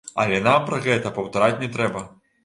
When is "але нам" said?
0.21-0.63